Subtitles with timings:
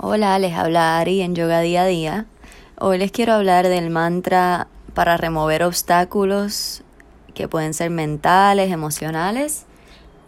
[0.00, 2.26] Hola, les habla Ari en Yoga Día a Día.
[2.78, 6.84] Hoy les quiero hablar del mantra para remover obstáculos
[7.34, 9.66] que pueden ser mentales, emocionales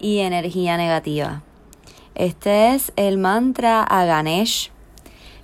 [0.01, 1.45] y energía negativa.
[2.17, 4.72] Este es el mantra a Ganesh.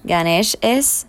[0.03, 1.07] Ganesh es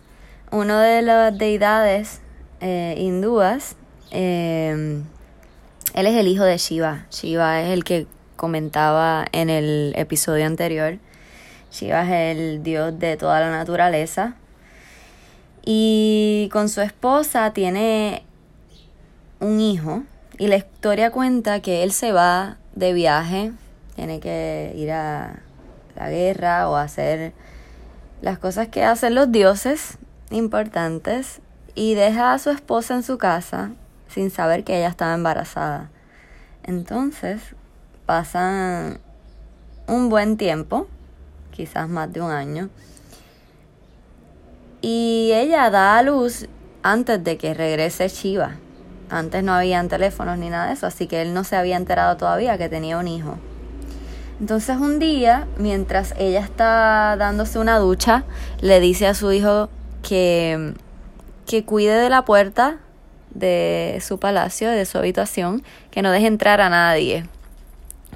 [0.52, 2.22] uno de las deidades
[2.62, 3.78] eh, hindúas.
[4.12, 5.02] Eh,
[5.96, 7.08] él es el hijo de Shiva.
[7.10, 8.06] Shiva es el que
[8.36, 11.00] comentaba en el episodio anterior.
[11.72, 14.36] Shiva es el dios de toda la naturaleza.
[15.64, 18.24] Y con su esposa tiene
[19.40, 20.04] un hijo.
[20.38, 23.52] Y la historia cuenta que él se va de viaje,
[23.96, 25.40] tiene que ir a
[25.96, 27.34] la guerra o hacer
[28.22, 29.98] las cosas que hacen los dioses
[30.30, 31.42] importantes
[31.76, 33.72] y deja a su esposa en su casa
[34.08, 35.90] sin saber que ella estaba embarazada.
[36.64, 37.42] Entonces
[38.06, 39.00] pasan
[39.88, 40.88] un buen tiempo
[41.58, 42.70] quizás más de un año.
[44.82, 46.48] Y ella da a luz
[46.84, 48.58] antes de que regrese Shiva.
[49.10, 52.16] Antes no habían teléfonos ni nada de eso, así que él no se había enterado
[52.16, 53.40] todavía que tenía un hijo.
[54.40, 58.24] Entonces un día, mientras ella está dándose una ducha,
[58.62, 59.70] le dice a su hijo
[60.04, 60.76] que,
[61.48, 62.78] que cuide de la puerta
[63.32, 67.26] de su palacio, de su habitación, que no deje entrar a nadie,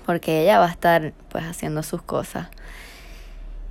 [0.05, 2.48] porque ella va a estar pues haciendo sus cosas.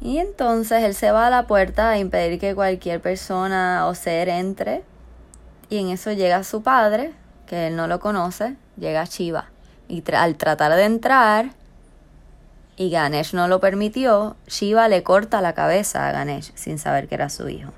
[0.01, 4.29] Y entonces él se va a la puerta a impedir que cualquier persona o ser
[4.29, 4.83] entre.
[5.69, 7.12] Y en eso llega su padre,
[7.47, 9.51] que él no lo conoce, llega Shiva.
[9.89, 11.51] Y al tratar de entrar,
[12.77, 17.17] y Ganesh no lo permitió, Shiva le corta la cabeza a Ganesh sin saber que
[17.17, 17.73] era su hijo.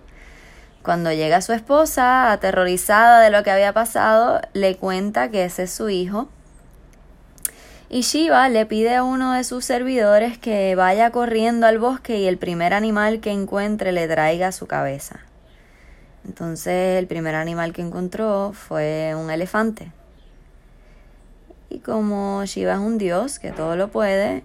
[0.84, 5.72] Cuando llega su esposa, aterrorizada de lo que había pasado, le cuenta que ese es
[5.72, 6.28] su hijo
[7.92, 12.26] y Shiva le pide a uno de sus servidores que vaya corriendo al bosque y
[12.26, 15.20] el primer animal que encuentre le traiga su cabeza.
[16.24, 19.92] Entonces el primer animal que encontró fue un elefante.
[21.68, 24.42] Y como Shiva es un dios que todo lo puede,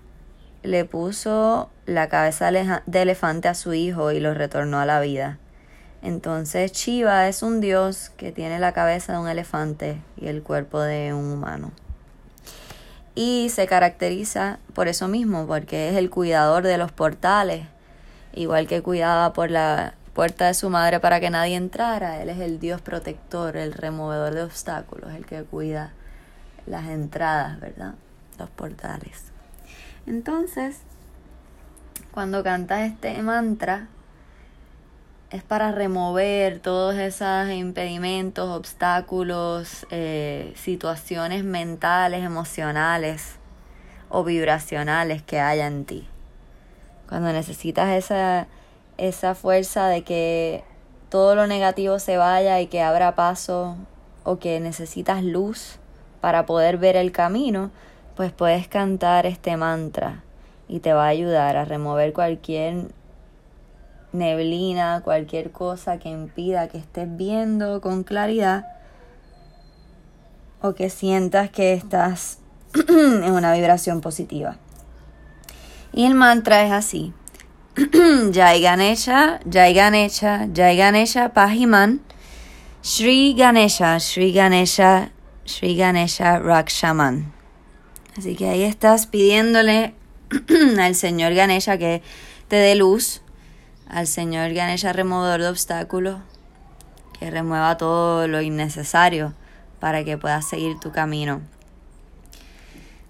[0.63, 5.37] le puso la cabeza de elefante a su hijo y lo retornó a la vida.
[6.01, 10.81] Entonces Shiva es un dios que tiene la cabeza de un elefante y el cuerpo
[10.81, 11.71] de un humano
[13.17, 17.65] y se caracteriza por eso mismo, porque es el cuidador de los portales,
[18.31, 22.39] igual que cuidaba por la puerta de su madre para que nadie entrara, él es
[22.39, 25.93] el Dios protector, el removedor de obstáculos, el que cuida
[26.67, 27.95] las entradas, ¿verdad?
[28.37, 29.31] Los portales.
[30.05, 30.81] Entonces,
[32.11, 33.87] cuando cantas este mantra,
[35.29, 43.35] es para remover todos esos impedimentos, obstáculos, eh, situaciones mentales, emocionales
[44.09, 46.07] o vibracionales que haya en ti.
[47.09, 48.47] Cuando necesitas esa,
[48.97, 50.63] esa fuerza de que
[51.09, 53.75] todo lo negativo se vaya y que abra paso
[54.23, 55.77] o que necesitas luz
[56.21, 57.71] para poder ver el camino,
[58.15, 60.23] pues puedes cantar este mantra
[60.69, 62.87] y te va a ayudar a remover cualquier
[64.13, 68.65] neblina, cualquier cosa que impida que estés viendo con claridad
[70.61, 72.39] o que sientas que estás
[72.87, 74.57] en una vibración positiva.
[75.93, 77.13] Y el mantra es así.
[78.33, 82.01] Jai Ganesha, Jai Ganesha, Jai Ganesha Pahiman,
[82.81, 85.11] Sri Ganesha, Sri Ganesha,
[85.45, 87.33] Sri Ganesha Rakshaman.
[88.17, 89.93] Así que ahí estás pidiéndole
[90.79, 92.01] al Señor Ganesha que
[92.47, 93.21] te dé luz,
[93.89, 96.19] al Señor Ganesha removedor de obstáculos,
[97.19, 99.33] que remueva todo lo innecesario
[99.79, 101.41] para que puedas seguir tu camino.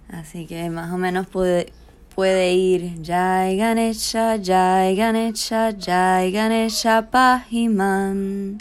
[0.10, 1.74] Así que más o menos puede,
[2.16, 8.60] puede ir Jai Ganesha, Jai Ganesha, Jai Ganesha Pahiman.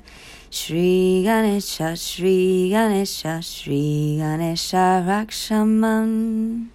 [0.50, 6.70] Shri Ganesha, Shri Ganesha, Shri Ganesha Rakshaman.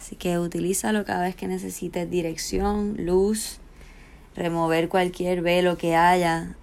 [0.00, 3.60] Así que utilízalo cada vez que necesites dirección, luz,
[4.36, 6.56] remover cualquier velo que haya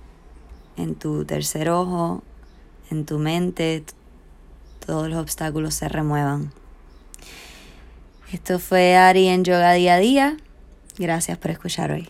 [0.78, 2.24] en tu tercer ojo,
[2.90, 3.84] en tu mente,
[4.86, 6.52] todos los obstáculos se remuevan.
[8.32, 10.38] Esto fue Ari en Yoga Día a Día.
[10.98, 12.10] Gracias por escuchar hoy.